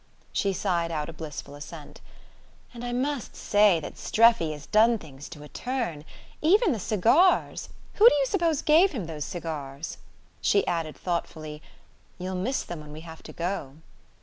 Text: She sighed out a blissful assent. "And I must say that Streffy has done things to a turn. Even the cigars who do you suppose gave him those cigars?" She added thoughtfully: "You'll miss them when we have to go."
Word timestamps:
She 0.33 0.51
sighed 0.51 0.89
out 0.91 1.09
a 1.09 1.13
blissful 1.13 1.53
assent. 1.53 2.01
"And 2.73 2.83
I 2.83 2.91
must 2.91 3.35
say 3.35 3.79
that 3.81 3.99
Streffy 3.99 4.51
has 4.51 4.65
done 4.65 4.97
things 4.97 5.29
to 5.29 5.43
a 5.43 5.47
turn. 5.47 6.05
Even 6.41 6.71
the 6.71 6.79
cigars 6.79 7.69
who 7.93 8.09
do 8.09 8.15
you 8.15 8.25
suppose 8.25 8.63
gave 8.63 8.93
him 8.93 9.05
those 9.05 9.25
cigars?" 9.25 9.99
She 10.41 10.65
added 10.65 10.97
thoughtfully: 10.97 11.61
"You'll 12.17 12.33
miss 12.33 12.63
them 12.63 12.81
when 12.81 12.91
we 12.91 13.01
have 13.01 13.21
to 13.21 13.31
go." 13.33 13.75